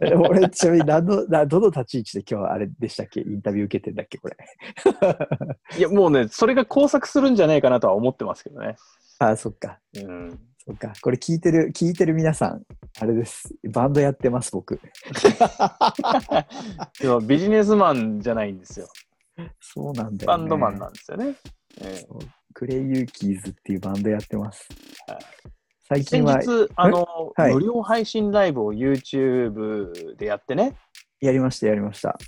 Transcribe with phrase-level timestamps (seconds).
[0.00, 3.20] 俺、ちなみに何の、などの立ち位置で今日あれでしたっけ？
[3.20, 4.36] インタビュー受けてんだっけこれ。
[5.78, 8.76] いや、もうね、それが交錯するんじゃないかなとは思ってますけどね。
[9.18, 9.78] ああ、そっか。
[9.96, 10.38] うん。
[10.66, 10.92] そっか。
[11.02, 12.62] これ聞いてる、聞いてる皆さん、
[13.00, 13.54] あれです。
[13.70, 14.80] バンドやってます、僕。
[17.00, 18.88] でもビジネスマンじゃないんですよ。
[19.60, 20.36] そうなんだよ、ね。
[20.36, 21.34] バンドマンなんですよね。
[21.80, 22.18] えそう
[22.54, 24.68] クレイユーキーズっていうバンドやってます
[25.08, 25.18] はい。
[25.86, 30.76] 最近は先日、あの、はい無料配信ライブを YouTube でやってね、
[31.20, 32.18] やりました、やりました。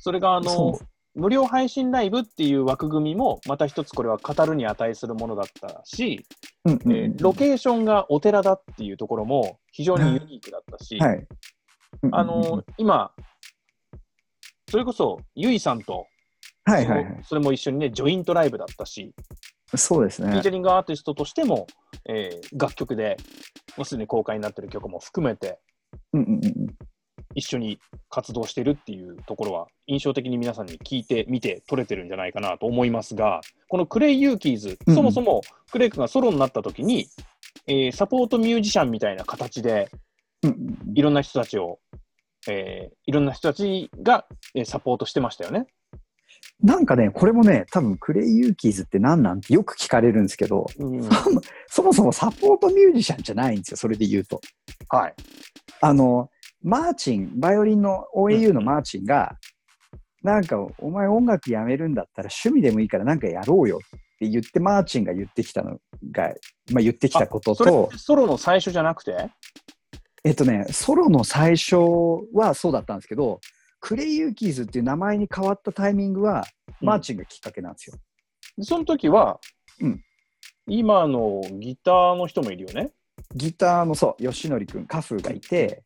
[0.00, 0.78] それがあその、
[1.14, 6.24] 無料配信ライブっていう枠組みも、また一つこれは語るに値するものだったし、
[6.64, 11.26] うんうんえーロケーションがお寺だっていうところも非常にユニークだったし、はい。
[12.12, 13.12] あの、今、
[14.70, 16.06] それこそ、ゆいさんと、
[16.64, 17.24] はいはいはいその。
[17.24, 19.12] それも一緒にね、ジョイントライブだったし、
[19.76, 20.50] そうですねフィーチャ。
[20.52, 21.66] リングアーティストとしても、
[22.06, 23.16] えー楽曲で、
[23.76, 25.58] もうすでに公開になってる曲も含めて、
[26.12, 26.76] うんうんうん
[27.34, 27.78] 一緒に
[28.10, 37.06] 活動してるっていうところは、印象的に皆さんに聞いて、見て、取れてるんじゃないかなと思いますが、このクレイ・ユーキーズ、うんそもそもクレイ君がソロになった時に、
[37.66, 39.90] えーサポートミュージシャンみたいな形で、
[40.42, 41.78] うんうんいろんな人たちを、
[42.50, 45.66] えーいろんな人たちが、えーサポートしてましたよね。
[46.62, 51.02] なんかね、これもね、多分クレイユーキーズって何なんてよく聞かれるんですけど、うん
[51.66, 54.40] そもそもサポートミュージシャンじゃないんですよ、それで言うと。
[54.88, 55.14] はい。
[55.80, 56.30] あの、
[56.62, 59.36] マーチン、バイオリンの OAU のマーチンが、
[60.22, 65.78] なんか、お前音楽やめるんだったら趣味でもいいからなんかやろうよって言って、マーチンが言ってきたの
[66.12, 66.32] が、
[66.70, 69.30] まあ言ってきたことそれとソロの最初じゃなくて？
[70.22, 71.74] えっとね、ソロの最初
[72.32, 73.40] はそうだったんですけど、
[73.82, 76.44] クレイユーキーズっていう名前に変わったタイミングは、
[76.80, 77.96] マーチンがきっかけなんですよ。
[78.56, 79.40] でその時は、
[79.80, 80.00] うん。
[80.68, 82.92] 今のギターの人もいるよね？
[83.34, 85.82] ギターのそう、吉典くん、カフーがいて、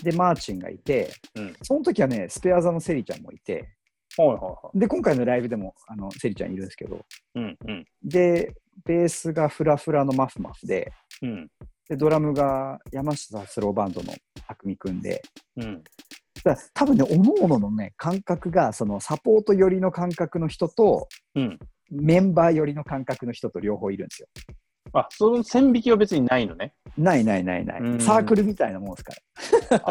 [0.00, 1.56] で、マーチンがいて、うん。
[1.62, 3.68] その時はね、スペア座のセリちゃんもいて、
[4.16, 4.78] はいはいはい。
[4.78, 7.84] で、今回のライブでも、あの、セリちゃんいるんですけど、うんうん。
[8.04, 11.50] で、ベースがフラフラのマフマフで、うん。
[11.88, 14.14] で、ドラムが山下達郎バンドの
[14.46, 15.20] 匠くんで、
[15.56, 15.82] うん
[16.44, 21.58] だから多分ね、おのおののね、感覚が、そのサポート寄りの感覚の人と、うん。
[21.90, 24.28] メンバー寄りの感覚の人と両方いるんですよ。
[24.92, 26.72] あ、その線引きは別にないのね。
[26.96, 27.80] ないないないない。
[27.80, 29.12] うんサークルみたいなもんですか
[29.70, 29.82] ら。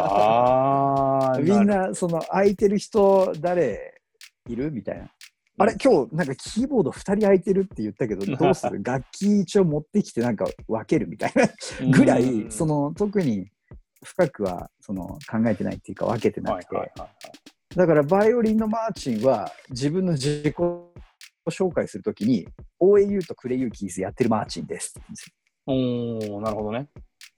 [1.34, 4.00] あ みんな、その空いてる人、誰
[4.48, 5.10] いるみたいな。
[5.58, 8.82] あれ、今日、なんかキーボード2人空いてるって言ったけど、 どうする？
[8.82, 13.50] 楽器一応持ってきて、なんか分けるみたいなぐらい、その特に
[14.02, 16.92] 深くはその考えてないっていうか、分けてなくて。
[17.76, 20.54] だから、バイオリンのマーチンは、自分の自己
[21.48, 22.48] 紹介するときに、
[22.80, 24.94] OAU とクレイユーキーズやってるマーチンです
[25.66, 26.88] おー、なるほどね。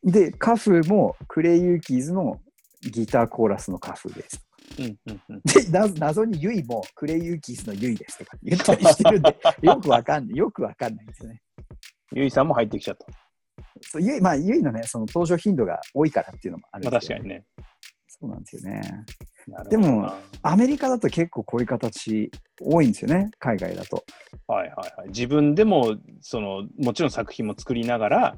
[0.03, 2.41] で、カフもクレイユーキーズの
[2.83, 4.47] ギターコーラスのカフです。
[4.79, 5.41] うんうんうん。
[5.45, 10.37] で、な謎にユイもクレイユーキーズのユイですとか言ったりしてるんで、よくわかんない。
[10.37, 11.43] よくわかんないんですよね。
[12.13, 13.07] ゆいさんも入ってきちゃった。
[13.83, 17.45] そうユイまあ、ユイのね、その登場頻度が多いからっていうのもあるんまあ確かにね。
[18.07, 18.83] そうなんですよね。
[19.69, 24.05] でもなアメリカだと結構こういう形多いんですよね、海外だと。
[24.47, 25.09] はいはいはい。
[25.09, 28.37] 自分でも、その、もちろん作品も作りながら、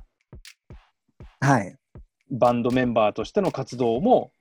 [1.40, 1.76] はい。
[2.30, 4.32] バンドメンバーとしての活動も、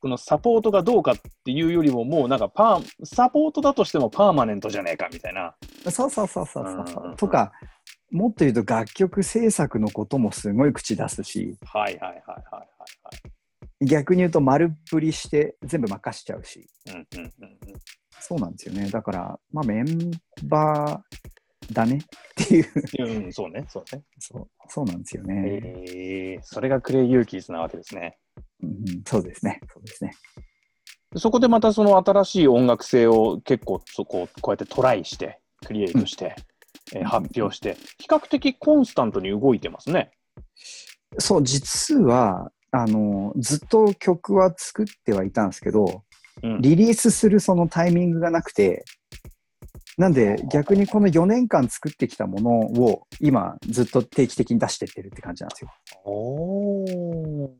[0.00, 5.54] このサポートがどうかっていうよりも、もうなんかパー、サポートだとしてもパーマネントじゃねえかみたいな。
[5.90, 7.52] そうそうそうそうそううんうんそううんとか、
[8.10, 13.36] もっと言うと楽曲制作のこともすごい口出すし、はいはいはいはいはい
[13.84, 16.66] 逆に言うと丸っぷりして全部任しちゃうし。
[16.86, 17.06] はい。
[17.16, 17.58] うんうんうんうん。
[18.20, 18.88] そうなんですよね。
[18.90, 20.10] だから、まあメン
[20.44, 22.00] バーだねっ
[22.34, 23.24] ていう。
[23.24, 24.02] うん、そうね、そうね。
[24.18, 28.18] そうそうなんですよね、えー、それがクレイ・ユーキーズなわけですね。
[28.62, 29.60] うんうんそうですね。
[29.72, 30.12] そうですね。
[31.16, 36.55] そこでまたその新しい音楽性を結構そここうやってトライして、クリエイトして、えー
[37.04, 40.10] 発表して、比較的コンスタントに動いてますね。
[41.18, 46.02] そう、実は、あの、ずっと曲は作ってはいたんですけど、
[46.42, 48.84] うんリリースするそのタイミングがなくて、
[49.96, 52.50] なんで逆にこの4年間作ってきたもの
[52.82, 55.70] を今ずっと定期的に出してってるって感じなんですよ。
[56.04, 57.50] お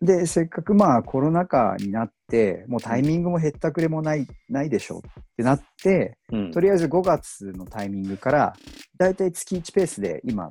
[0.00, 8.56] で、せっかくまあコロナ禍になって、もうタイミングもへったくれもない、ないでしょうってなって、うんとりあえず5月のタイミングから、
[8.96, 10.50] だいたい月1ペースで今、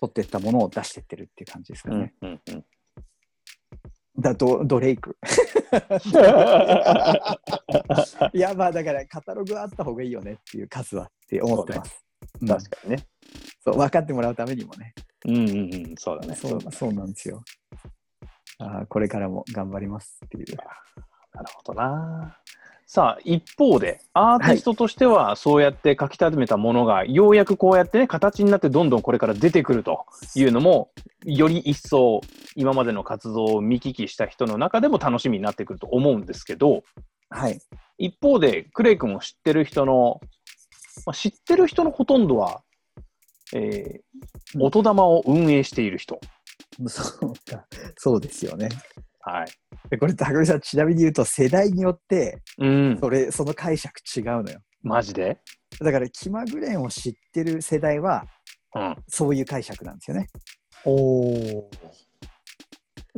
[0.00, 2.14] 取ってったものを出してってるっていう感じですかうんね。
[2.22, 2.64] うんうん
[4.18, 5.16] だと、ドレイク。
[8.32, 12.02] いや、まあだから、カタログはあった方がいいよねっていう数はって思ってます。
[12.40, 13.06] うん確かにね。
[13.64, 14.94] そう分かってもらうためにもね。
[15.26, 16.34] うんうんうん、そうだね。
[16.34, 17.42] そうそうなんですよ。
[18.58, 20.56] あーこれからも頑張りますっていう。
[21.34, 22.38] なるほどな。
[22.88, 30.06] さあ、一方で、アーティストとしては、そうやって書き溜めたものが、ようやくこうやってね、形になってどんどんこれから出てくると
[30.36, 30.92] いうのも、
[31.24, 32.20] より一層、
[32.54, 36.84] 今までの活動を見聞きした人の中でも楽しみになってくると思うんですけど、
[37.28, 37.58] はい。
[37.98, 40.20] 一方で、クレイ君を知ってる人の、
[41.06, 42.62] まあ、知ってる人のほとんどは、
[43.52, 46.20] えー、音玉を運営している人。
[46.86, 47.66] そうか。
[47.96, 48.68] そうですよね。
[49.28, 49.46] はい。
[49.90, 52.98] でこれ、高見さん、ちなみに言うと、世代によって、うん。
[53.00, 54.60] それ、その解釈違うのよ。
[54.82, 55.38] マジで？
[55.80, 58.24] だから、気まぐれんを知ってる世代は、
[58.76, 58.96] うん。
[59.08, 60.28] そういう解釈なんですよね。
[60.84, 61.70] おお。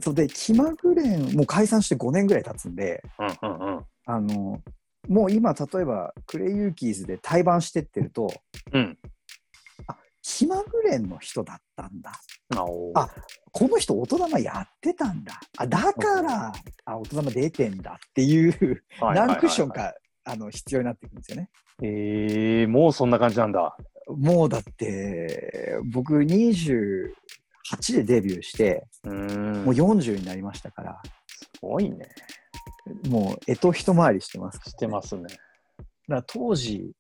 [0.01, 3.85] そうで、気まぐれん、もう解散して5年ぐらい経つんで、うんうんうん。
[4.07, 4.63] あの、
[5.09, 8.33] もう今、例えば、クレイユーキーズで対バンしてってると、
[8.73, 8.99] うん。
[10.23, 12.13] 気まぐれんの人だったんだ。
[12.95, 13.09] あ
[13.53, 15.39] この人、音玉やってたんだ。
[15.57, 16.53] あ、だから、
[16.85, 19.69] あ、音玉出てんだっていう、何クッション。
[19.69, 21.51] か、あの、必要になってくるんですよね。
[21.83, 23.77] えー、もうそんな感じなんだ。
[24.07, 27.11] もうだって、僕28
[27.97, 29.09] でデビューして、う。
[29.09, 32.09] もう40になりましたから、すごいね。
[33.09, 35.25] もう、えと一回りしてますから、してますね。
[35.25, 35.37] だか
[36.09, 36.93] ら当時、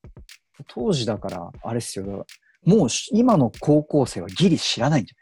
[0.69, 2.27] 当時だから、あれっすよ、
[2.65, 5.15] もうし今の高校生はギリ知らないんじ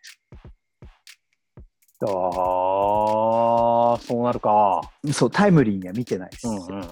[2.04, 4.82] ああ、そうなるか。
[5.12, 6.46] そう、タイムリーには見てないです。
[6.46, 6.86] うんうんうん。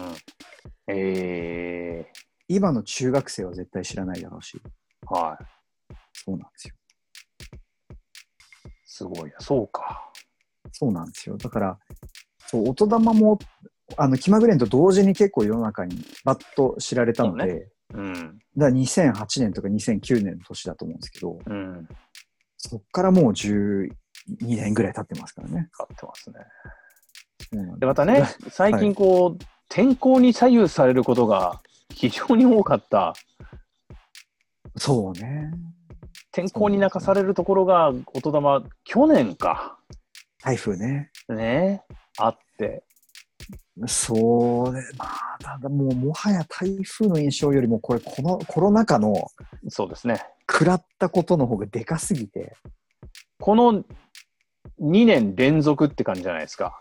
[0.89, 2.07] え
[2.49, 5.45] 今の中学生は絶対知らないだろうし、ー、はい。
[6.13, 6.75] そうなんですよ。
[8.85, 9.37] すごいな。
[9.41, 10.11] そうか。
[10.73, 11.37] そうなんですよ。
[11.37, 11.79] だから、
[12.47, 13.39] そう、音玉も、
[13.97, 18.39] あの、気まぐれんと同時に結構世の中にバッと知られたので、そううん。
[18.57, 21.89] だから2008年とか2009年の年だと思うんですけど、うん。
[22.57, 23.35] そっからもう
[24.31, 25.69] 12年ぐらい経ってますからね。
[25.73, 26.37] 使ってますね。
[27.53, 31.61] そうなんで、またね、最近こう、天候に左右されることが
[31.93, 33.15] 非常に多かった。
[34.77, 35.53] そうね。
[36.33, 39.79] 天候に泣かされるところが、音玉、去年か。
[40.43, 41.11] 台風ね。
[41.29, 41.83] ね。
[42.19, 42.85] あって。
[43.87, 44.83] そうね。
[44.97, 49.15] まあ、ただもうもはや台風の印象よりも、これ、このコロナ禍の
[49.69, 50.25] そうですね。
[50.51, 52.57] 食らったことの方がでかすぎて、
[53.41, 53.85] この
[54.81, 56.81] 2年連続って感じじゃないですか。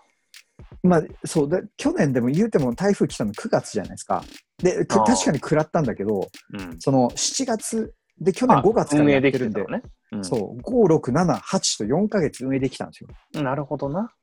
[0.81, 4.23] まあ、そうで、去年でも言うても台風来たの9月じゃないですか。
[4.57, 6.79] で、確かに食らったんだけど、うん。
[6.79, 9.81] その7月で去年5月から運営やってるんで、でね。
[10.11, 13.43] うんそう、5、6、7、8と4ヶ月運営できたんですよ。
[13.43, 14.13] なるほどな。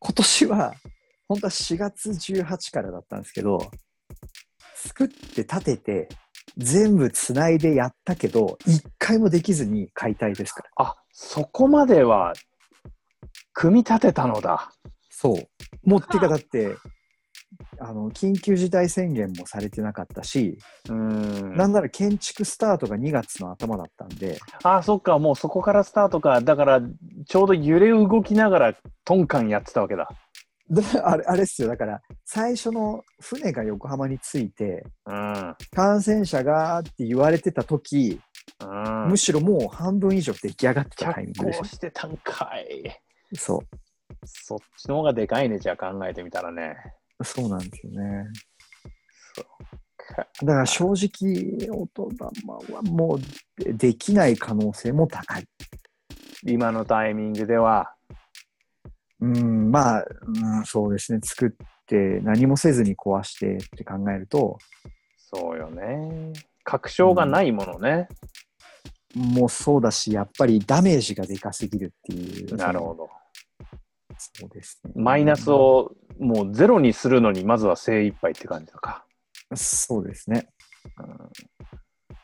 [0.00, 0.74] 今年は、
[1.28, 3.58] 本当は4月18からだったんですけど、
[4.74, 6.08] 作って立てて、
[6.56, 10.70] 全部つないでやったけど、一回もできずに解体ですから。
[10.76, 12.32] あ、そこまでは、
[13.54, 14.70] 組み立てたのだ。
[15.08, 15.88] そう。
[15.88, 16.76] もう、ってかだって、
[17.78, 20.58] あの、緊急事態宣言もされてなかったし、
[20.88, 21.56] うん。
[21.56, 26.40] なんなら建築スタートが2月の頭だったんで、あ、そっか、もうそこからスタートか。
[26.40, 26.82] だから、
[27.26, 28.74] ちょうど揺れ動きながら、
[29.04, 30.08] トンカンやってたわけだ。
[30.70, 35.54] であれあれっすよ、だから、最初の船が横浜に着いて、うん。
[35.72, 38.20] 感染者がって言われてた時、
[38.60, 39.16] うんむ。
[39.16, 43.03] しろもう半分以上出来上がってたタイミン着グでし工してたんかい。
[43.34, 43.62] そ
[44.26, 46.76] そっちの方がでかいね、じゃあ考えてみたらね。
[47.18, 47.24] う。
[47.24, 48.26] そうなんですよね。
[49.34, 49.44] そう
[50.14, 50.26] か。
[50.42, 55.44] だから正直、音玉はもうでできない可能性も高い。
[56.46, 57.94] 今のタイミングでは、
[59.20, 61.20] うん、まあ、うん、そうですね。
[61.22, 64.58] 作って何もせずに壊してって考えると、
[65.16, 66.32] そうよね。
[66.62, 68.08] 確証がないものね。
[69.14, 72.56] もうそうだし、やっぱりダメージがでかすぎるっていう。
[72.56, 73.08] なるほど。
[74.36, 74.92] そうですね。
[74.96, 79.04] マイナスをもうゼロにするのに、まずは精一杯って感じだか。
[79.54, 80.48] そうですね。
[80.98, 81.64] うん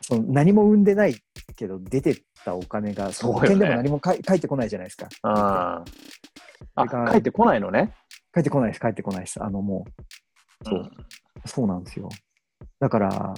[0.03, 1.15] その何も生んでない
[1.57, 5.09] けど、出てったお金が、その保険でも何もかい返ってこないじゃないですか。
[5.23, 5.85] ああ。
[6.77, 7.95] それから帰ってこないのね。
[8.33, 9.43] 返ってこないです、返ってこないです。
[9.43, 9.87] あのも
[10.65, 10.91] う、そう
[11.47, 12.09] そうなんですよ。
[12.81, 13.35] だから、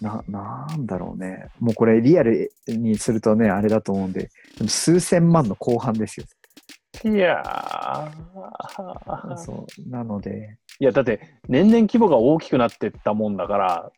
[0.00, 1.48] な、なんだろうね。
[1.58, 6.26] もうこれリアルにするとね、あれだと思うんで、でも数千万の後半ですよ。
[7.04, 9.90] いやーそう。
[9.90, 13.92] なので、いや、だって年々規模が大きくなってったもんだから、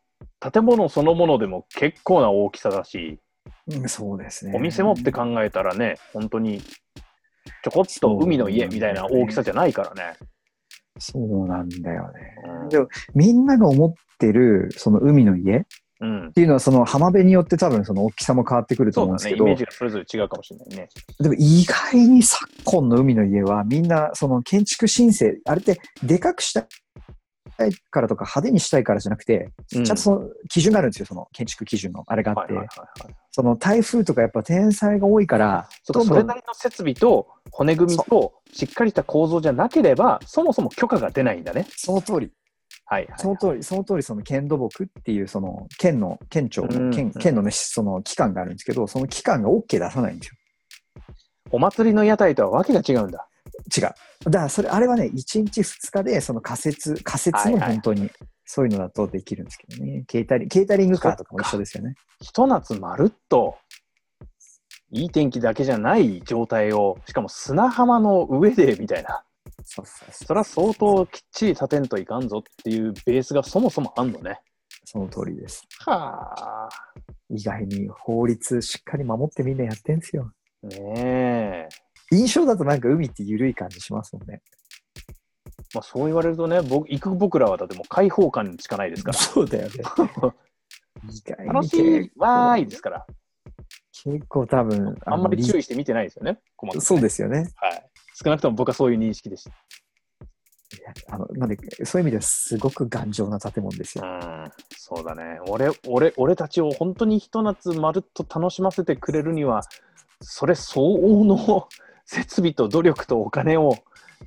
[0.52, 3.18] 建物そのものでも結構な大きさだし、
[3.66, 4.52] うんそうですね。
[4.54, 10.16] お店もって考えたらね、本当にちょこっと海の家みたいな大きさじゃないからね。
[10.98, 12.34] そうなんだよね。
[12.62, 15.66] うんでも、みんなが思ってる、その海の家、
[16.00, 16.32] うんっ。
[16.32, 19.02] ていうのはその浜辺によって多分その大きさも変わってくると。
[19.02, 20.88] 思うんですけど、イメージがそれぞれ違うかもしれないね。
[21.18, 26.66] でも意外に昨今の海の家はみんなその建築申請、あれってでかくした
[27.66, 32.54] いからとか派手にしたいからじゃなくて、うんちゃんとその基準があるんですよ、その建築基準のあれがあって。
[33.32, 41.66] その台風とかやっぱ天災が多いから、そそれなりの設備と骨組みとしっかりした構造じゃなければ、そもそも許可が出ないんだね。
[41.76, 42.32] その通り、
[42.90, 43.18] はい、はい。
[43.18, 50.36] その通り、その通り、その県土木っていう、その県の、県庁うんの、県県のね、その機関があるんですけど、その機関が OK 出さないんですよ。
[51.52, 53.28] お祭りの屋台とはわけが違うんだ。
[53.76, 53.82] 違う。
[53.82, 53.96] だか
[54.30, 58.10] ら、それ、あれはね、1日2日で、その仮設、仮設の本当に、
[58.44, 60.02] そういうのだとできるんですけどね。
[60.08, 61.94] ケータリング、ケータリングカーとかも一緒ですよね。
[62.20, 63.56] ひと夏まるっと、
[64.90, 69.22] いい天気だけじゃない状態を、しかも砂浜の上でみたいな。
[69.64, 74.40] そうそうそれは相当きっちり立てんといかんぞっていうベースがそもそもあんのね。
[74.84, 75.62] その通りです。
[75.84, 76.68] はあ。
[77.28, 80.32] 意外に法律しっかり守ってみんなやってんすよ。
[80.62, 81.68] ねえ。
[82.10, 84.42] 印象だとなんか海って緩い感じしますもんね。
[85.74, 89.18] まあそう言われるとね、僕行く僕らはだってもう開放感しかないですから。
[89.18, 89.70] そうだよね。
[91.08, 93.06] 意外に楽しいわーいですから。
[94.02, 96.38] 結構多分、あんまりの注意して見てないですよね。
[96.62, 97.50] ねそうですよね。
[97.56, 97.89] はい。
[98.22, 99.50] 少なくとも僕はそういう認識でした。
[99.50, 99.54] い
[100.82, 104.04] やあのなんでそういう意味ではすごく頑丈な建物ですよ。
[104.04, 105.40] うん、そうだね。
[105.48, 109.62] 俺、俺、俺たちを本当にひと夏まるっと楽しませてくれるには、
[110.20, 111.68] それ相応の
[112.06, 113.74] 設備と努力とお金を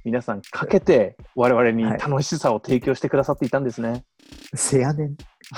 [0.04, 4.04] 皆さんかけて、我々にはい楽しさを提供してくださっていたんですね。
[4.54, 5.16] せやねん。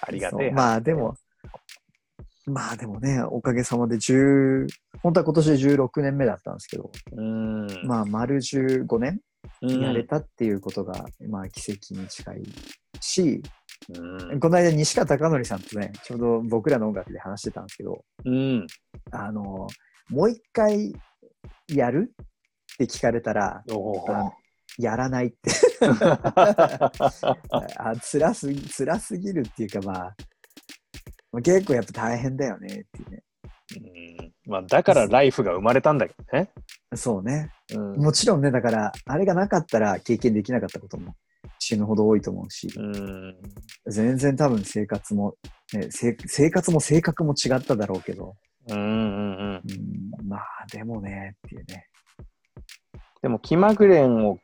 [0.00, 0.50] ありがてえ。
[0.50, 1.14] まあでも、
[2.48, 4.66] まあでもね、おかげさまで10、
[5.02, 7.66] 本当は今年で16年目だったんですけど、うん。
[7.86, 9.20] まあ丸15年
[9.62, 12.42] うんやれたっていうことが、まあ奇跡に近い
[13.00, 13.42] し、
[14.30, 14.40] うん。
[14.40, 18.66] この間西川貴教さんとね、ちょうど僕らの音楽で話してたんですけど、うん。
[19.12, 19.66] あの、
[20.08, 20.94] もう一回
[21.68, 22.12] やる
[22.74, 23.62] って聞かれたら、
[24.78, 25.36] やらないって。
[27.78, 30.16] あ辛すぎ、辛すぎるっていうかまあ、まあ
[31.42, 33.22] 結構やっぱ大変だよねっていうね。
[33.76, 36.50] うんまあ、だからライフが生まれたんだけどね。
[36.94, 37.52] そうね。
[37.74, 37.96] うん。
[37.96, 41.14] もちろんね、だから、あれがなかったら経験できなかったことも
[41.58, 43.36] 死ぬほど多いと思うし、うん。
[43.86, 45.34] 全然多分生活も、
[45.74, 48.36] ね、せ生活も性格も違っただろうけど、
[48.70, 49.62] うんうんうん。
[50.20, 50.42] うん、まあ
[50.72, 51.86] でもねっていうね。
[53.20, 54.38] でも気まぐれんを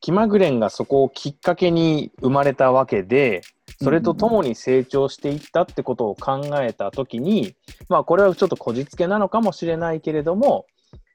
[0.00, 3.42] 気まぐれんがそこをきっかけに生まれたわけで
[3.80, 7.54] それとともに成長していったってことを考えた時に
[7.88, 10.66] まあこれはちょっとこじつけなのかもしれないけれども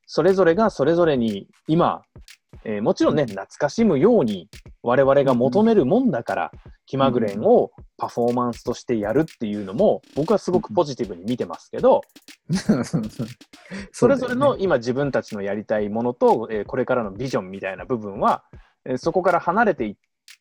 [0.05, 2.01] それぞれがそれぞれに今、
[2.63, 4.49] えーもちろんね懐かしむように
[4.81, 6.51] 我々が求めるもんだから
[6.85, 12.01] 気まぐれんをパフォーマンスとしてやるっていうのも僕はすごくポジティブに見てますけど
[13.91, 18.43] それぞれの今自分たちのやりたいものと、えーこれからのビジョンみたいな部分は、
[18.85, 19.95] えーそこから離れていっ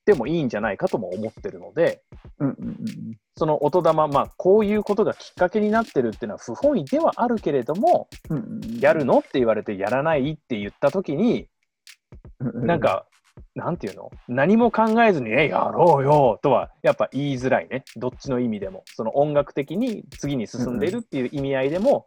[0.06, 2.02] てもいいんじゃないかとも思ってるので
[2.38, 2.76] うんうんうん
[3.36, 8.78] その音玉まあこういうことがきっかけになってるっていうのは不本意ではあるけれどもうんうんうん。
[8.80, 11.48] やるのって言われてやらないって言った時に
[12.40, 13.06] うなん、か
[13.54, 14.10] なんていうの？
[14.28, 17.84] 何も考えずに「えやろうよ」とはやっぱ言いづらいね。
[17.96, 18.84] どっちの意味でも。
[18.94, 22.06] その音楽的に次に進んでいるっていう意味合いでも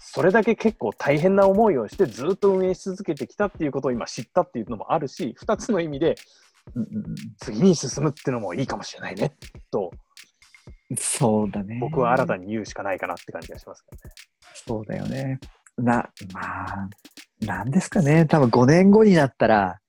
[0.00, 6.16] それだけ結構大変な思いをしてずっと運営し続けてきたっていうことを今知ったっていうのもあるし2つの意味で
[7.38, 9.36] 次に進むっていうのもいいかもしれないね
[9.70, 9.90] と
[10.94, 11.78] そうだね。
[11.80, 14.14] 僕は新たに言うしかないかなって感じがしますけどね。
[14.54, 15.40] そうだよね。
[15.76, 16.88] な、まあ、
[17.40, 18.24] なんですかね。
[18.26, 19.80] 多分5年後になったら、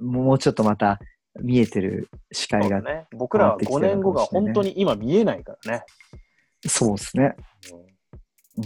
[0.00, 0.98] もうちょっとまた
[1.40, 5.84] 見えてる視界が、ね、僕らは5年後が本当に今見えないからね。
[6.66, 7.34] そうですね。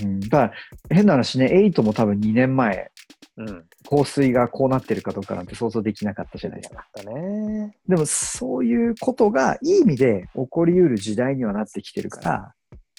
[0.00, 0.20] うん。
[0.20, 0.52] だから、
[0.90, 2.90] 変な話ね、8も多分2年前、
[3.36, 3.48] うん。
[3.48, 3.64] うん。
[3.88, 6.86] 香水がこうなってるかどうかなんて想像できなかったじゃないですか。
[6.94, 7.76] だね。
[7.88, 12.54] でも、そういうことがいい意味で起こりうる時代にはなってきてるから、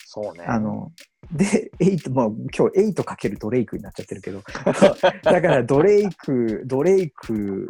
[0.10, 0.46] そうね。
[0.46, 0.92] あの、
[1.32, 4.42] で、8、まあ、今日8かけるドレイクになっちゃってるけど、
[5.24, 7.68] だからドレイク、ドレイク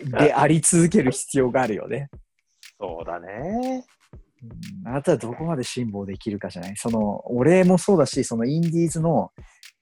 [0.00, 2.10] であり続ける必要があるよね。
[2.78, 3.84] そうだね。
[3.86, 3.92] うん
[4.84, 9.30] あなたはどこまで辛抱できるかじゃないその、俺もそうだし、そのインディーズの、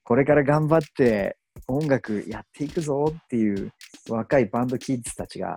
[0.05, 1.39] これから頑張って
[1.71, 3.73] 音楽やっていくぞっていう
[4.09, 5.55] 若いバンドキッズたちが、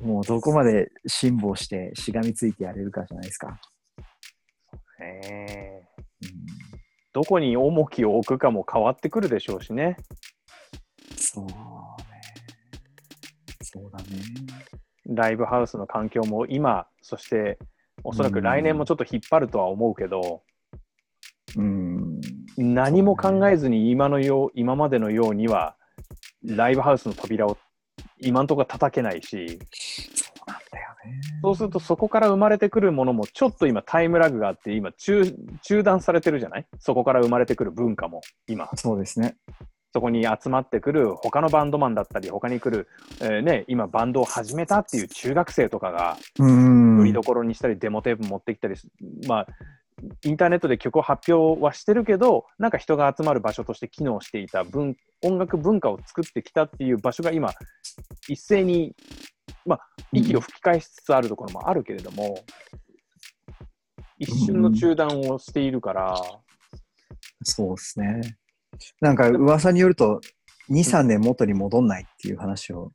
[0.00, 3.60] もうどこまで辛抱してしがみついてやれるかじゃないですか。
[4.98, 5.88] ね
[6.22, 6.72] うん
[7.12, 9.96] どこに重きを置くかも変わってくるでしょうしね。
[11.16, 11.54] そうね。
[13.60, 14.04] そうだね。
[15.06, 17.58] ライブハウスの環境も今、そして
[18.02, 20.42] おそらく来年もちょっと引っ張るとは思うけど、
[21.56, 22.20] うん。
[22.56, 25.76] 何も考えずに今のよう今までのようには
[26.44, 27.56] ライブハウスの扉を
[28.20, 29.58] 今のところ叩けないし
[30.14, 31.20] そうなんだよね。
[31.42, 36.66] そうするとそこから生まれてくるものもちょっと今タイムラグがあって今中中断されてるじゃない？
[36.78, 39.36] そこから生まれてくる文化も今そうですね。
[39.94, 42.88] そこに集まってくる他のバンドマンだったり他に来る、
[43.20, 46.98] えーね、今バンドを始めたっていう中学生とかがうん。
[46.98, 48.88] 売りどころにしたりデモテープ持ってきたりす
[49.28, 49.46] まあ
[50.24, 57.52] インターネットで曲を発表はしてるけどなんか人が集まる場所として機能していた文音楽文化を作ってきたっていう場所が今
[58.28, 58.94] 一斉に、
[59.66, 59.80] まあ、
[60.12, 62.38] 息を吹き返しつつあるところもあるけれども、
[64.18, 66.20] 一瞬の中断をしているから、
[67.42, 68.38] そうですね。
[69.00, 70.20] なんか噂によると、
[70.70, 72.92] 2、3年元に戻んないっていう話を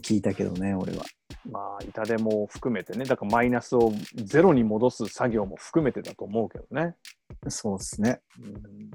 [0.00, 1.04] 聞いたけどね、俺は。
[1.50, 6.94] まあ痛手も含めてねだからマイナスをゼロに戻す作業も含めてだと思うけどね。
[7.48, 8.20] そうですね。
[8.38, 8.90] うん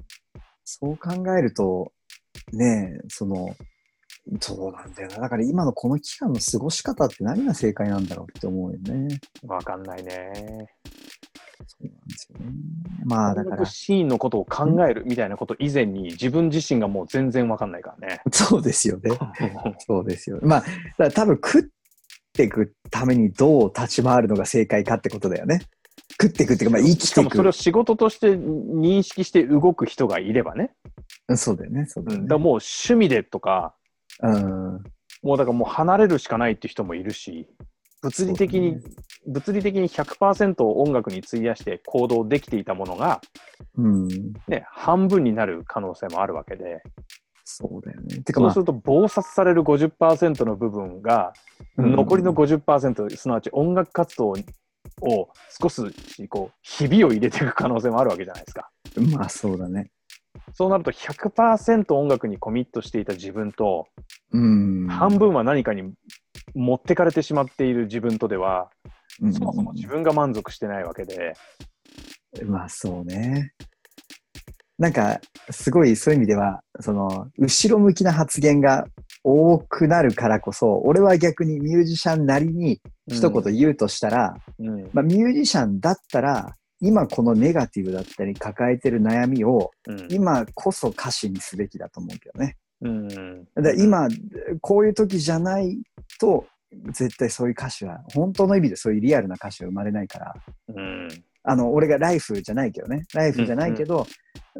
[0.71, 1.91] そう考えると、
[2.53, 3.55] ねえ、その、
[4.39, 5.17] そうなんだよな。
[5.17, 9.19] だから今のこの期間の過ごし方って何が正解なんだろうって思うよね。
[9.47, 10.67] わかんないね。
[11.67, 12.51] そうなんですよね。
[13.05, 18.21] まあだからシーンのことを考えるみたいなこと以前に自分自身がもう全然わかんないからね。
[18.31, 19.11] そうですよね。
[19.79, 20.39] そうですよ。
[20.41, 20.63] ま
[20.97, 21.63] あ、多分食っ
[22.33, 25.61] ていくためにどう立ち回るのが正解かってことだよね。
[26.21, 30.71] 食っていくっていうか、まあ生きしてかもそれをい仕事として認識して動く人がいればね。
[31.27, 31.37] く。
[31.37, 31.85] そうだよね。
[31.85, 32.37] そうだよねうんだ。
[32.37, 33.75] もう趣味でとか、
[34.21, 34.83] うん。
[35.21, 37.47] もうだからもう離れるしかないって人もいるし、
[38.01, 38.77] 物理的に、
[39.27, 43.21] 物理的に100%を音楽に費やして行動できていたものが、
[43.75, 44.07] うん。
[44.47, 46.81] ね、半分になる可能性もあるわけで、
[47.43, 48.21] そうだよね。
[48.21, 51.33] てかまあそうす、ると暴殺される50%の部分が、
[51.77, 54.33] うん残りの50%、すなわち音楽活動
[55.01, 55.29] を
[55.61, 55.81] 少し
[56.27, 58.69] こうひびを入れていく可能性もあるわけじゃないですか。
[59.17, 59.91] まあそうだね。
[60.53, 63.87] そうなると100%音楽にコミットしていた自分と、
[64.31, 64.87] うん。
[64.87, 65.93] 半分は何かに
[66.53, 68.69] 持ってかれてしまっている自分とでは、
[69.21, 71.33] うんそもそも自分が満足してないわけで、
[72.45, 73.53] まあそうね。
[74.77, 75.19] なんか、
[75.51, 78.85] すごいそういう意味では、その、後ろ向きな発言が
[79.25, 90.07] 多くなるからこそ、俺は逆にミュージシャンなりに一言言うとしたら、うんまあ、ミュージシャンだったら、今このネガティブだったり抱えてる悩みをうん。
[90.09, 92.57] 今こそ歌詞にすべきだと思うけどね。
[92.81, 93.43] うん。
[93.55, 94.07] だ今、
[94.61, 95.77] こういう時じゃない
[96.19, 96.45] と、
[96.91, 100.33] 絶対そういう歌詞は、本当の意味でそういうリアルな歌詞は生まれないから、
[100.69, 101.09] うん。
[101.43, 104.05] あの、俺がライフじゃないけどね、ライフじゃないけど、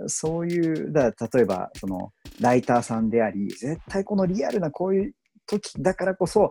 [0.08, 5.14] そういう、だ例えば、その、ライターさんであり、絶対このリアルなこういう
[5.46, 6.48] 時だからこそ、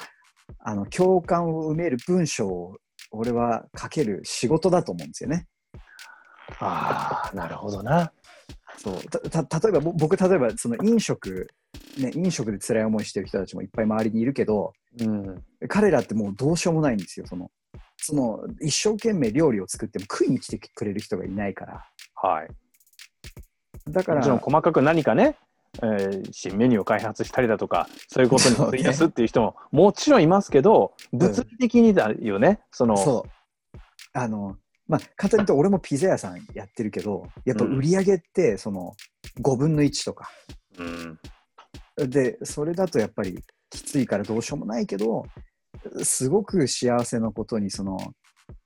[0.60, 2.76] あの、共感を埋める文章を、
[3.10, 5.46] 俺は書ける仕事だと思うんですよね。
[6.60, 8.12] ああ、なるほどな。
[8.78, 9.02] そう。
[9.30, 11.48] たた例えばぼ僕例えばその飲食、
[11.98, 15.44] ね、飲食で辛い思いしてる人たちもいっぱい周りにいるけどうん。
[15.68, 17.26] 彼らってもうどうしようもないんですよ。
[17.26, 17.50] その
[17.96, 21.84] その一生懸命料理を作っても食いに来てくれる人がいないから。
[22.14, 22.48] はい。
[23.90, 25.36] だからもちろん細かく何かね、
[25.82, 33.78] えー新メニューを開発したりだとか、そういうことに費やすっていう人ももちろんいますけど、物理的にだよね、その、そう。
[34.12, 34.56] あの
[34.88, 38.94] まあ簡単に言うと俺もピザ屋さんやってるけどやっぱ売り上げってその
[39.40, 40.28] 5分の1とか
[40.78, 45.26] うん、でそれだとやっぱりきついからどうしようもないけど
[46.02, 47.98] すごく幸せなことにその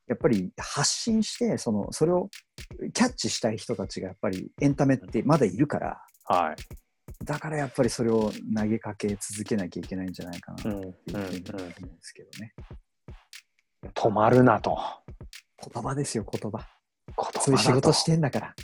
[0.07, 2.29] やっぱり発信してそのそれを
[2.93, 6.57] キャッチしたい人たちがやっぱりエンタメってまだいるからはい。
[7.25, 11.71] だからやっぱりそれを投げかけ続けなきゃいけないんじゃないかなっていうふうに思うんうん。
[11.71, 12.55] ですけどね。
[13.95, 14.79] 止まるなと。
[15.73, 16.67] 言葉ですよ言葉。
[17.07, 18.55] 言そういう仕事してんだから、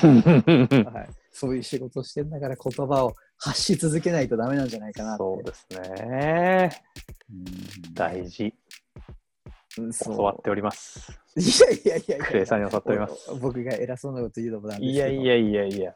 [0.00, 0.84] て。
[0.84, 1.08] はい。
[1.32, 5.16] そういう仕事してんだから言葉を発し続けないとダメなんじゃないかな。
[5.16, 6.70] そうですね。
[7.30, 8.54] うん大事。
[10.04, 11.12] 教わっております。
[11.36, 12.26] いやいやいやいや。
[12.26, 15.06] クレイさんに教わっておりますお僕が偉そうなこと言うのもなんですいけど。
[15.06, 15.94] やいやいやいや。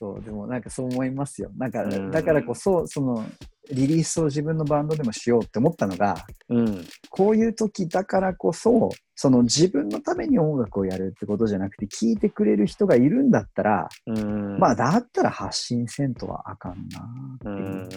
[0.00, 1.50] そう、でもなんかそう思いますよ。
[1.58, 3.22] なんか、うんだからこそ、その、
[3.70, 6.84] リリースを自分のバンドでもしようって思ったのが、うん。
[7.10, 14.58] こういう時だからこそ、その自分のために音楽をやるってことじゃなくて、聴いてくれる人がいるんだったら、うん。
[14.58, 17.08] まあ、だったら発信せんとはあかんな
[17.44, 17.96] うんって。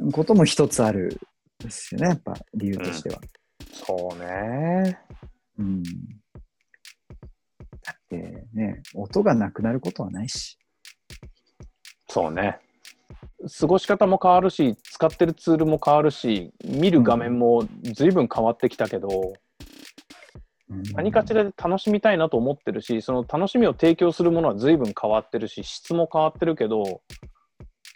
[0.00, 1.20] いうことも一つある
[1.58, 3.18] ですよね、やっぱ理由としては。
[3.72, 4.98] そうね。
[5.58, 5.82] うん。
[5.82, 5.90] だ
[7.92, 10.56] ってね、音がなくなることはないし。
[12.14, 12.60] そうね。
[13.60, 19.32] 過ごし方も変わるし、使ってるツールも変わるし、見る画面も随分変わってきたけど、
[20.94, 27.02] 何かしらで楽しみたいなと思ってるし、その楽しみを提供するものは随分変わってるし、質も変わってるけど、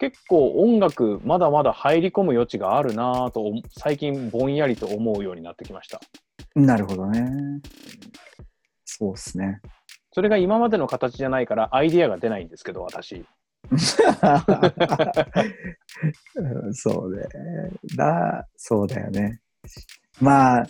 [0.00, 6.00] 結構音楽まだまだ入り込む余地があるなぁと最近ぼんやりと思うようになってきました。
[6.56, 7.30] なるほどね。
[8.84, 9.60] そうですね。
[10.10, 13.24] それが今までの形じゃないからアイディアが出ないんですけど、私。
[16.72, 17.26] そうね。
[17.96, 19.40] だ、そうだよね。
[20.20, 20.66] まあ、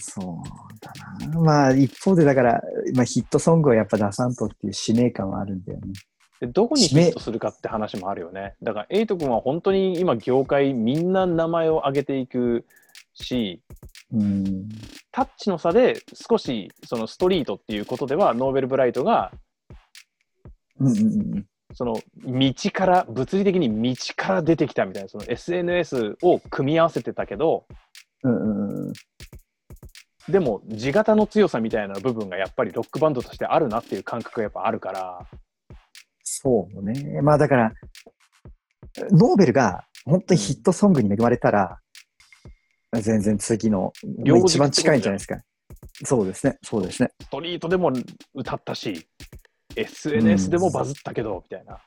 [0.00, 0.44] そう
[0.80, 0.92] だ
[1.28, 1.40] な。
[1.40, 2.62] まあ、一方でだから、
[2.94, 5.92] まあ、ヒットソングをやっぱ出さんとっていう使命感はあるんだよね。
[6.40, 8.54] でどこにヒットするかって話もあるよね。
[8.62, 12.64] だから、エイト君は本当に今、業界みんな名前を挙げていく
[13.14, 13.62] し、
[14.12, 14.68] うん、
[15.10, 19.32] タッチの差で少しそのストリートっていうことでは、ノーベルブライトが、
[20.80, 21.00] うんうんう
[21.36, 21.46] ん。
[21.74, 27.66] その道から、物理的に道から出てきたみたいな、その SNS を組み合わせてたけど、
[28.22, 28.92] うんうんうん、
[30.28, 35.26] でも地型の強さみたいな部分がやっぱりロックバンドとしてあるなっていう感覚がやっぱあるから、
[36.24, 37.20] そうね。
[37.22, 37.72] まあだから、
[39.10, 41.80] ノーベルが本当にヒットソングに恵まれたら、
[42.92, 43.92] 全然次の、
[44.24, 45.40] 一番近いんじゃないですか。
[46.04, 46.58] そうですね。
[46.62, 47.10] そうですね。
[47.20, 47.92] ストリートでも
[48.34, 49.06] 歌ったし、
[49.76, 51.78] SNS でもバズったけど、みたいな。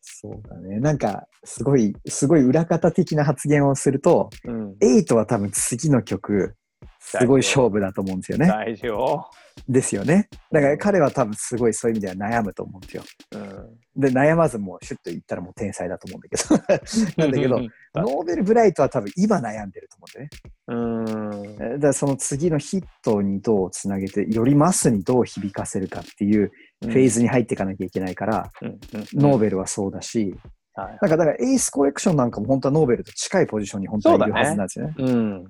[0.00, 0.78] そうだね。
[0.80, 6.56] なんか、すごい、すごい裏方的な発言をすると、うん、エイトは多分次の曲、
[7.00, 8.48] すごい勝負だと思うんですよね。
[8.48, 9.24] 大丈夫。
[9.68, 10.28] ですよね。
[10.52, 13.02] だから彼は多分すごいそういう意味では悩むと思うんですよ。
[13.32, 17.16] うんで、悩まずもうシュッと言ったらもう天才だと思うんだけど。
[17.16, 17.60] なんだけど、
[17.94, 20.28] ノーベルブライトは多分今悩んでると思うん
[20.68, 21.56] だよね。
[21.58, 21.66] うん。
[21.66, 28.50] えだからその次のヒットにどうつなげて、よりマスにどう響かせるかっていうフェーズに入っていかなきゃいけないから、
[29.14, 30.34] ノーベルはそうだし、
[30.74, 30.88] はい。
[30.88, 34.94] なんかだからエースコレクションなんかも本当はノーベルと近いポジションに本当はいるはずなんですよね。
[34.98, 35.44] うん。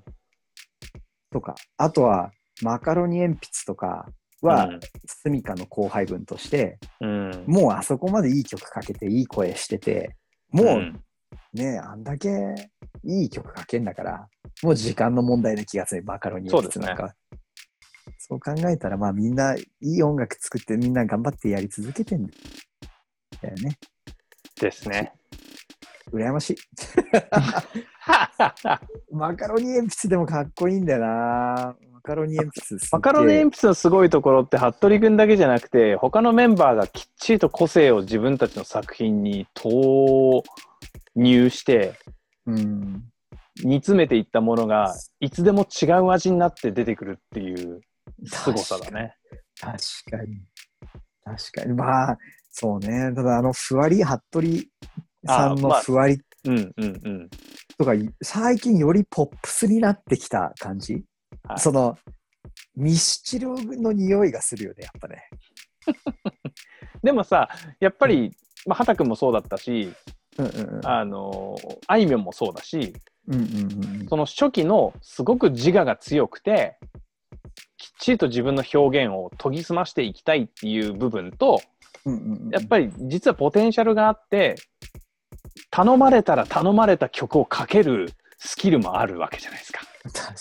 [1.32, 2.30] とか、あとは
[2.62, 4.08] マカロニ鉛筆とか
[4.40, 4.80] は、うん。
[5.06, 10.16] スミカの後輩分として、うん、もうあそこまでいい曲かけていい声してて、
[10.50, 11.02] もううん。
[11.52, 12.54] ね、あんだけ
[13.02, 14.28] いい曲かけんだから、
[14.62, 17.14] もう時間の問題な気がする、マカロニ鉛筆なんか。
[18.18, 22.32] そう考えたら、まあみんないい音楽作ってみんな頑張ってやり続けてんだ
[23.48, 23.78] よね。
[24.60, 25.12] ですね。
[26.12, 26.56] 羨ましい。
[29.12, 31.76] マカロニ鉛筆でもかっこいいんだよな。
[31.92, 40.44] マカロニ鉛筆マカロニ鉛筆のすごいところって、服部君だけじゃなくて、他のメンバーがきっちりと個性を自分たちの作品に投
[41.16, 41.94] 入して、
[42.46, 43.04] うん。
[43.64, 47.80] 煮詰めていったものが、いつでも違う味になって出てくるっていう
[48.26, 49.14] 凄さだね。
[49.60, 49.76] 確
[50.10, 50.38] かに。
[51.24, 51.72] 確かに。
[51.74, 52.18] まあ、
[52.50, 53.12] そうね。
[53.14, 54.66] ただ、あの、ふわり、服部
[55.26, 57.30] さんのあまあふわりうんうんうん。
[57.76, 57.92] とか、
[58.22, 61.04] 最近よりポップスになってきた感じ？
[61.44, 61.98] はいその、
[62.76, 63.48] ミスチル
[63.80, 65.28] の匂いがするよね、やっぱね。
[67.02, 67.48] でもさ、
[67.80, 69.92] やっぱり、まあ、畑君もそうだったし、
[70.38, 70.86] うんうんうん。
[70.86, 72.94] あのあいみょんもそうだし、
[73.28, 76.78] うんうんうんその初期のすごく自我が強くて、
[77.76, 81.60] きっちりと自分の表現を研ぎ澄ましていきたいっていう部分と。
[82.50, 84.54] やっぱり実はポテンシャルがあって、
[85.70, 89.80] 頼まれたら頼まれた曲をかけるスキルもあるわけじゃないですか。
[90.04, 90.32] 確か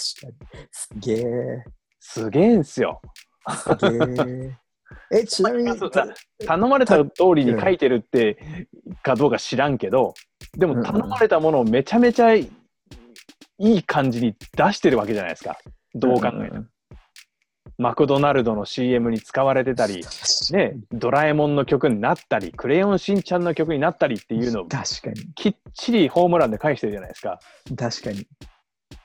[0.57, 0.67] に。
[0.71, 1.63] すげえ。
[1.99, 3.01] すげえんすよ。
[3.49, 4.57] すげえ。
[5.11, 5.71] え、ちなみに、
[6.45, 8.37] 頼まれた通りに書いてるって
[9.01, 10.13] かどうか知らんけど、
[10.57, 12.49] でも頼まれたものをめちゃめちゃい
[13.57, 15.57] い感じに出してるわけじゃないですか。
[15.95, 16.65] どう考えても。
[17.77, 20.03] マクドナルドの CM に使われてたり、
[20.51, 25.33] ね、ドラえもんの曲になったり、クレヨンしんちゃんの曲になったりっていうのを確かに。
[25.35, 27.39] きっちりホームランで返してるじゃないですか。
[27.77, 28.25] 確かに。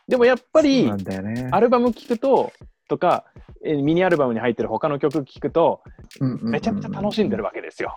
[0.06, 1.48] でもやっぱりね。
[1.50, 2.52] アルバム聴くと、
[2.88, 3.24] とか、
[3.64, 5.82] えミニアルバムに入ってる他の曲聴くと、
[6.20, 7.96] めちゃめちゃ楽しんでるわけですよ。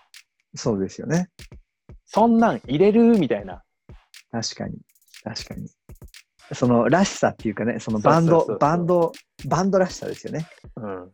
[0.55, 1.29] そうですよね。
[2.05, 3.17] そんなん入れる？
[3.17, 3.63] みたいな。
[4.31, 4.77] 確かに。
[5.23, 5.67] 確かに。
[6.51, 9.11] そのらしさっていうかね、そのバンドバンド、
[9.47, 10.47] バンドらしさですよね。
[10.75, 11.11] うん。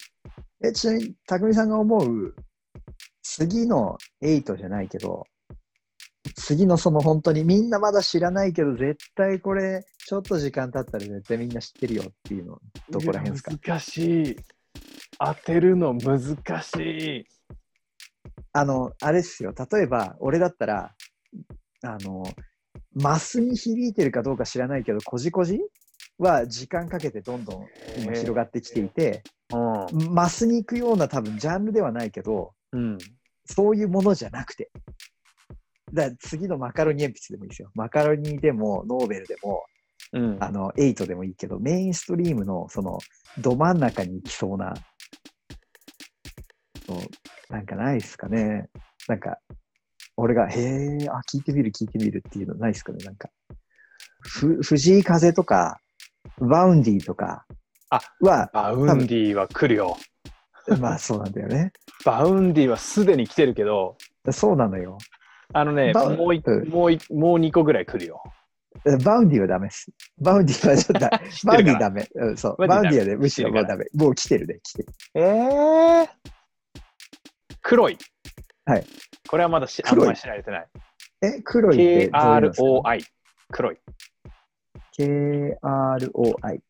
[0.68, 2.36] え、ちなみに、匠さんが思う、
[3.22, 5.26] 次の8じゃないけど、
[6.36, 13.52] 次のその本当にみんなまだ知らないけど、絶対これ、ちょっと時間経ったら絶対みんな知ってるよっていうの、どこら辺ですか？
[13.52, 14.36] 難しい。
[15.20, 17.26] 当てるの難しい。
[18.52, 19.54] あの、あれっすよ。
[19.72, 20.96] 例えば、俺だったら、
[21.84, 22.24] あの、
[23.00, 25.60] マスに響いてるかどうか知らないけど、こじこじ
[26.18, 32.78] は時間かけてどんどん今広がってきていて、うマスに行くような多分ジャンルではないけど、ん。
[32.78, 33.00] うん。
[33.46, 34.70] そういうものじゃなくて、
[35.94, 37.72] だから次のマカロニえんぴつでもいいですよ。
[37.74, 39.66] マカロニでも、ノーベルでも、
[40.14, 40.38] うん。
[40.40, 43.00] あの、エイトでもいいけど、メインストリームの、その、
[43.42, 44.74] ど真ん中に行きそうな、
[46.88, 48.70] そうなんかないですかね。
[49.08, 49.40] なんか、
[50.20, 53.04] 俺が、へえ、あ、聞いてみる、聞いてみるっていうのないですかね。
[53.06, 53.30] なんか、
[54.22, 55.80] ふ藤井風とか、
[56.40, 57.46] Vaundy とか
[57.90, 59.98] あは、 Vaundy は来るよ。
[60.80, 61.72] まあそうなんだよね。
[62.06, 63.98] Vaundy はすでに来てるけど、
[64.32, 64.98] そうなのよ。
[65.54, 68.22] あのね、もういうんもういもう2個ぐらい来るよ。
[69.04, 69.92] Vaundy はダメです。
[70.20, 71.00] Vaundy はちょっと
[71.48, 72.08] Vaundy ダメ。
[72.14, 72.68] うん、そう。
[72.68, 73.86] Vaundy はね、むしろもうダメ。
[73.96, 74.88] もう来てるね、来てる。
[75.16, 76.08] えー、
[77.64, 77.98] Kroi。
[78.70, 78.86] はい。
[79.28, 80.68] これはまだしあんまり知られてない。
[81.24, 83.78] え、 Kroi ってどうい KROI。Kroi。
[84.96, 86.62] KROI。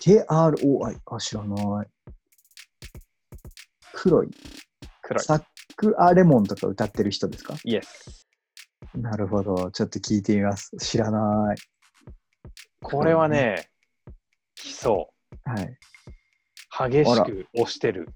[0.00, 1.00] KROI。
[1.06, 1.86] あ、知らない。
[3.92, 4.30] 黒い。
[5.02, 5.24] 黒い。
[5.24, 7.56] サック・ア・レモンとか歌ってる人ですか？
[7.64, 8.28] イエス。
[8.94, 9.72] なるほど。
[9.72, 10.76] ちょっと聞いてみます。
[10.78, 11.56] 知らない。
[12.84, 13.68] これはね、
[14.54, 15.12] 来そ
[15.44, 15.64] はい。
[15.64, 15.76] う。
[16.88, 18.10] 激しく押してる。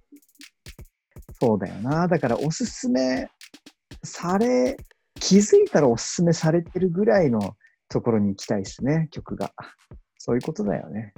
[1.41, 2.07] そうだよな。
[2.07, 3.29] だからおすすめ
[4.05, 4.77] され、
[5.15, 7.57] 気づいたらおすすめされてるぐらいの
[7.89, 9.53] ところに行きたいですね、曲が。
[10.19, 11.15] そういうことだよね。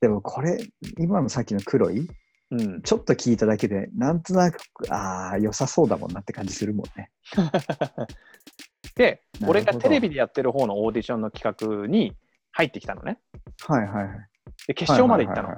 [0.00, 0.58] でもこれ、
[0.98, 2.08] 今のさっきの黒い、
[2.50, 2.82] うん。
[2.82, 4.58] ちょっと聞いただけで、なんとなく、
[4.90, 7.10] ああ、良さそうだもんなって感じするもんね。
[8.94, 12.16] で、俺がテレビでやってる方のオーディションの企画に
[12.52, 13.20] 入ってきたのね。
[13.66, 14.28] はいはいはい。
[14.66, 15.54] で、決勝まで行ったの。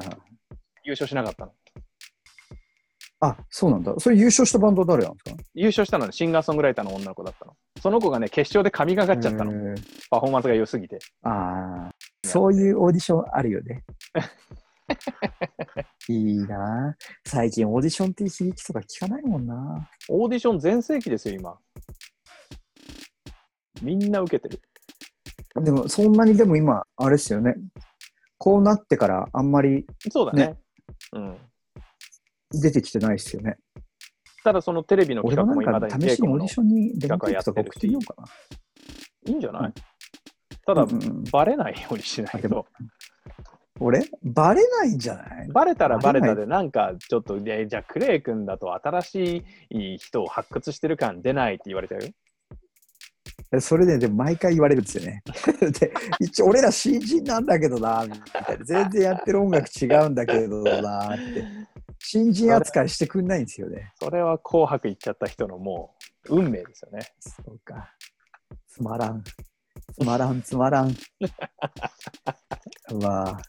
[0.83, 1.53] 優勝しなかったの。
[3.23, 3.95] あ、そうなんだ。
[3.99, 5.43] それ優勝したバンドは誰なんですか？
[5.55, 7.55] 優勝したのはシンガーソングライターの女の子だったの。
[7.81, 9.53] その子がね、決勝で神がかっちゃったの。
[10.11, 10.99] パフォーマンスが良すぎて。
[11.23, 11.91] ああ、
[12.25, 13.85] そういうオーディションあるよね。
[16.09, 19.89] いいな最近オーディションっていう響きとか聞かないもんな。
[20.09, 21.59] オーディション全盛期ですよ、今。
[23.83, 24.63] みんな受けてる。
[25.63, 27.55] でも、そんなにでも今、あれですよね。
[28.39, 30.57] こうなってからあんまりそうだね。
[31.13, 31.37] うん。
[32.53, 33.57] 出てきてないですよね。
[34.43, 38.25] ただそのテレビの俺企画もなんかもいまだに試しにオーディのションに電気とか送ってみようかな。
[39.27, 39.75] いいんじゃない、うん
[40.67, 42.67] ただ、うんバレないようにしないとあでも。
[43.81, 44.05] 俺？
[44.23, 45.49] バレないんじゃない？
[45.49, 52.05] バレたらバレたで、なんかちょっと、じゃあクレイ君だと新しい人を発掘してる感出ないって言われちゃう？
[53.57, 53.61] よ。
[53.61, 55.23] それで、でも毎回言われるんですよね。
[55.81, 58.65] で、一応俺ら新人なんだけどな、みたいな。
[58.65, 61.45] 全然やってる音楽違うんだけどなって。
[62.03, 63.93] 新人扱いしてくんないんですよね。
[64.01, 65.95] それは紅白行っちゃった人のも
[66.29, 67.07] う運命ですよね。
[67.21, 67.95] そうか。
[68.67, 69.23] つまらん。
[69.93, 70.95] つまらん、つまらん。
[73.01, 73.41] まあ、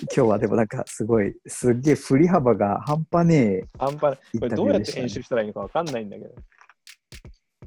[0.00, 4.38] 今日はでもなんかすごい、すっげえ振り幅が半端ねえ半端ない。
[4.40, 6.34] これどうやって編集したらいいのかわかんないんだけど。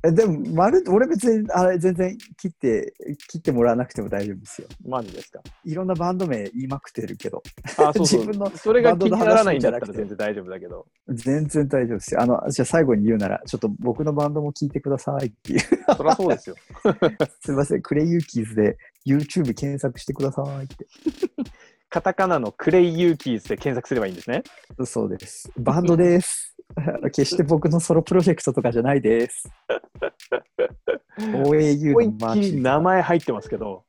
[0.03, 2.93] えでも、まる俺別にあれ全然切って、
[3.29, 4.67] 切ってもらわなくても大丈夫ですよ。
[4.88, 5.41] マジですか？
[5.65, 7.43] いろんなバンド名言いまくってるけど、
[7.77, 10.85] あ、そうそう自分のそれが気にならないんだったら全然大丈夫だけど。
[11.09, 12.21] 全然大丈夫ですよ。
[12.21, 15.59] あの、じゃあ最後に言うなら、ちょっと僕のバンドも聞いてくださいっていう。
[15.59, 16.55] そりゃそうですよ。
[17.43, 20.88] すいません、クレイユーキーズで YouTube 検索してくださいって。
[21.89, 24.43] カタカナのクレイユーキーズで検索すればいいんですね。
[24.85, 25.51] そうです。
[25.57, 26.55] バンドです。
[27.12, 29.49] 決して僕のソロプロジェクトとかじゃないです。
[31.17, 32.55] OAU のマーチン。
[32.55, 33.84] り名前入ってますけど、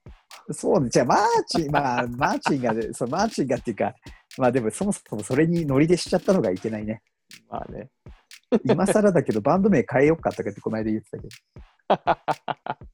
[0.52, 3.94] そうじゃあマーチン、まあ、マーチンがね、そう、マーチンがっていうか、
[4.38, 7.02] まあでもそもそもそれにノリでしちゃったのがいけないね。
[7.48, 7.90] まあね。
[8.64, 11.28] 今更だけど、バンド名変えようかとかってこの間言ってたけ
[12.84, 12.89] ど。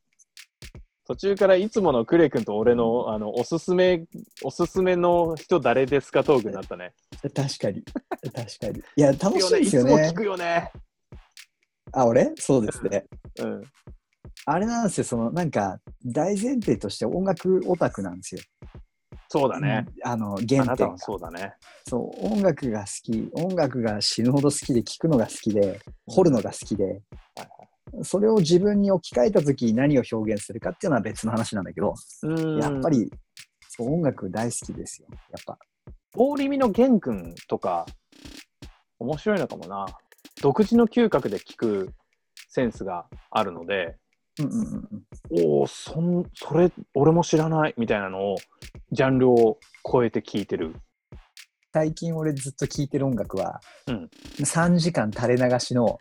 [1.06, 4.04] 途中からいつものクレイ君と俺のあのおすすめ、
[4.42, 6.94] おすすめの人誰ですかトークになったね。
[7.22, 7.84] 確かに。
[8.34, 8.80] 確かに。
[8.96, 10.12] いや、楽しいいですよねつも聞。
[10.14, 10.72] くよね。
[11.92, 12.32] あ、俺？
[12.36, 13.04] そうですね。
[13.38, 13.62] うん。
[14.46, 18.40] あれなんですよ、そのなんか大前提として音楽オタクなんですよ。
[19.28, 19.86] そうだね。
[20.04, 20.10] うん。
[20.10, 21.54] あのあ原点がそうだね。
[21.88, 27.00] そう、音楽が好き、音楽が死ぬほど好きで、聴くのが好きで、掘るのが好きで、
[28.02, 33.10] それを自分に置き換えたときに何を表現するかっていうのは別の話なんだけど、うんやっぱり
[33.68, 35.08] そう音楽大好きですよ。
[35.10, 35.58] やっぱ。
[36.16, 37.84] 大リミの玄君とか、
[38.98, 39.86] 面白いのかもな。
[40.40, 41.92] 独自の嗅覚で聞く
[42.48, 43.96] センスがあるので、
[44.38, 44.88] うんうんうん
[45.30, 48.36] うん、おお、そん、それ、俺も知らないみたいなのを、
[48.92, 49.58] ジャンルを
[49.90, 50.74] 超えて聞いてる。
[51.72, 55.98] 最近俺ずっと聴いてる音楽は、うん3時間垂れ流しの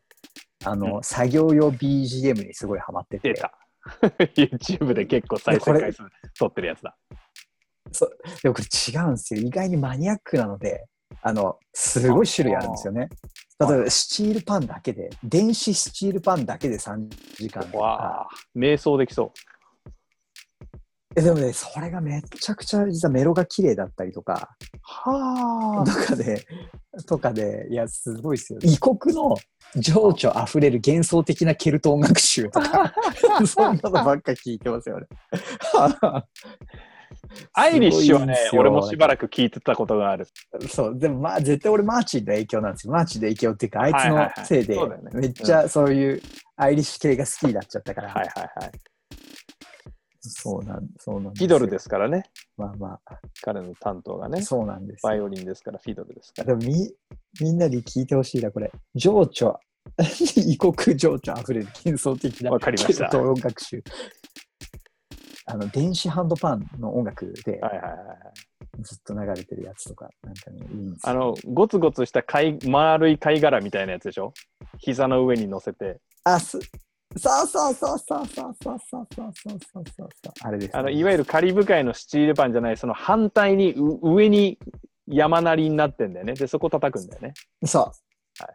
[0.65, 3.39] あの、うん作業用 BGM にすごいハマってて出。
[3.39, 3.54] た。
[4.36, 6.04] YouTube で結構再生回数
[6.38, 6.97] 取ってるやつだ。
[8.41, 9.41] でもこれ違うんですよ。
[9.41, 10.86] 意外にマニアックなので、
[11.21, 13.10] あの、すごい種類あるんですよね。
[13.60, 18.04] 例えば、スチールパンだけで、電子スチールパンだけで3時間とわか。
[18.04, 19.32] あ、瞑想できそう。
[21.17, 26.45] えでもね、それがめちゃくちゃ実はメロが綺麗だったりとか、はとかで、
[27.08, 28.60] とかで、いや、すごいですよ。
[28.62, 29.36] 異国の
[29.78, 32.93] 情緒あふれる幻想的なケルト音楽集とか、
[33.47, 35.08] そんなのばっか聞いてますよね。
[37.54, 40.28] アイリッシュはね俺もしばらく聞いてたことがある。
[40.69, 42.93] そう、でもまあ絶対俺マーチンの影響なんですよ。
[42.93, 44.78] マーチンの影響っていうか、あいつのせいで
[45.13, 46.21] めっちゃそういう
[46.58, 48.10] アイリッシュ系が好きになっちゃったから。
[48.10, 48.71] はいはいはい。
[50.30, 51.34] そうなん、そうなん。
[51.34, 52.24] フィドルですすからね。
[52.58, 53.00] まあま
[53.42, 54.42] 彼の担当があ、ね。
[54.42, 55.10] そうなんですよ。
[55.10, 56.56] バイオリンですから、フィドルですから。
[56.56, 56.94] でもみ、
[57.42, 58.72] みんなに聞いてほしいな、これ。
[58.96, 59.60] 情緒、
[60.36, 63.84] 異国情緒あふれる幻想的なわかりました音楽集。
[65.48, 68.18] あの、電子ハンドパンの音楽ではいはいはいはい。
[68.82, 74.34] ずっと流れてるやつとか、なんかね、いいんですよあの、ゴツゴツした貝丸い貝殻みたいなやつでしょ？
[74.80, 76.00] 膝の上に乗せて。
[76.24, 76.60] あ、す、
[77.17, 80.10] そうそうそうそうそうそうそうそうそうそうそう
[80.41, 84.60] あれです、あの、いわゆるカリブ海のスチールパンじゃない、その反対に上に
[85.08, 86.34] 山なりになってんだよね。
[86.34, 87.34] で、そこ叩くんだよね。
[87.65, 87.91] そ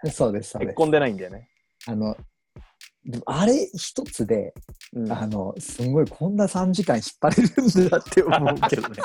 [0.05, 0.11] う。
[0.11, 0.73] そうです、そうです。
[0.73, 1.49] へこんでないんだよね。
[1.87, 2.17] あの、
[3.27, 4.53] あれ一つで、
[4.93, 9.03] うん、あの、すごいこんな3時間引っ張れるんだって思うけどね。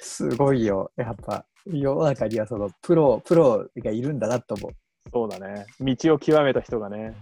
[0.00, 0.92] すごいよ。
[0.96, 4.72] やっぱ、世の中にはそのプロ、プロがいるんだなと思う。
[5.12, 5.66] そうだね。
[5.80, 7.14] 道を極めた人がね。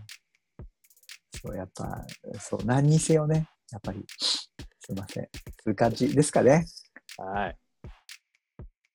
[1.42, 2.04] そう、やっぱ、
[2.38, 3.48] そう、何にせよね。
[3.70, 4.50] やっぱり、す
[4.90, 5.24] いません。
[5.24, 5.30] そ
[5.66, 6.66] ういう感じですかね。
[7.16, 7.56] はい。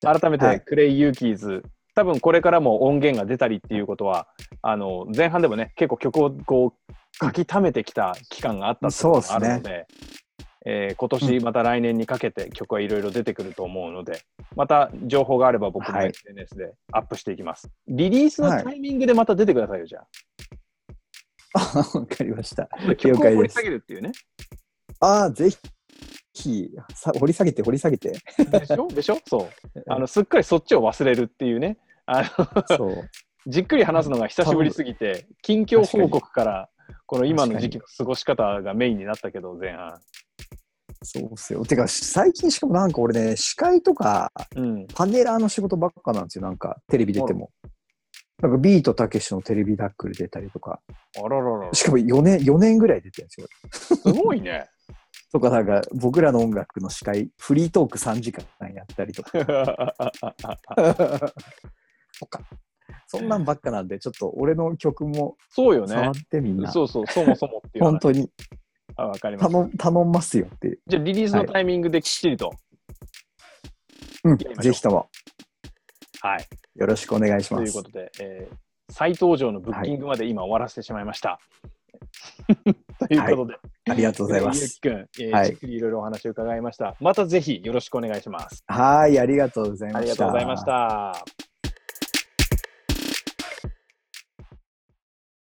[0.02, 1.64] 改めて、はいクレイ・ユーキーズ、
[1.96, 4.28] 多分これからも音源が出たりっていうことは、
[4.62, 6.94] あの前半でもね、結構曲をこう
[7.26, 9.88] 書き溜めてきた期間があったとがあるので、
[10.66, 14.22] えー今年、また来年にかけて曲はいろいろ出てくると思うので、
[14.56, 17.70] また情報があれば僕もはい SNS でアップしていきます。
[17.88, 20.08] リリースのタイミングでまた出てくださいよ、じゃあ
[22.00, 22.68] わかりました。
[22.72, 22.96] あ。
[22.96, 24.12] 曲を了解です掘り下げるっていうね。
[25.00, 25.50] ああ、ぜ
[26.34, 28.12] ひ、さ掘り下げて、掘り下げて。
[28.12, 28.88] でしょ？
[28.88, 29.18] でしょ？
[29.28, 29.44] そ
[29.76, 29.84] う。
[29.88, 31.78] あのすっかりそっちを忘れるっていうね。
[32.06, 32.24] あ
[32.68, 33.10] のそう。
[33.46, 36.70] じっくり話すのが久しぶりすぎて、近況報告から、
[37.06, 40.00] この今の時期の過ごし方がメインになったけど、前半。
[41.04, 41.66] そうっすよ。
[41.66, 44.88] てか、最近しかもなんか俺ね、司会とか、うん。
[44.94, 46.44] パネラーの仕事ばっかなんですよ。
[46.44, 47.52] なんか、テレビ出ても。
[48.42, 50.80] なんか、ビートたけしのテレビダックル出たりとか。
[51.24, 51.74] あららら。
[51.74, 53.48] しかも4年、4年ぐらい出てるんですよ。
[54.02, 54.68] すごいね。
[55.32, 59.32] とか、なんか、僕らの音楽の司会、フリートーク3時間やったりとか。
[62.20, 62.42] とか。
[63.08, 66.22] そんなんばっかなんで、ちょっと俺の曲もそうよ触っね。
[66.30, 66.72] てみんな。
[66.72, 67.92] そうそう、そもそもっていう話。
[67.92, 68.30] 本当に
[68.96, 69.78] あわかりました。
[69.78, 70.78] 頼ますよって。
[70.88, 72.52] じゃあ、リリースのタイミングできっちりと。
[74.24, 75.10] うんやりましょうぜひとも
[76.22, 76.48] はい。
[76.76, 77.90] よろしくお願いしますというこ。
[77.90, 78.56] とで、えー
[78.92, 81.40] 再登場のブッキングまで今終わらせてしまいました。
[83.08, 83.56] ということで、
[83.90, 84.76] ありがとうございます。
[84.76, 86.96] きくん、えーはいじっくりいろいろお話を伺いました。
[87.00, 88.64] またぜひよろしくお願いします。
[88.68, 90.00] はい、ありがとうございました。
[90.00, 91.53] ありがとうございました。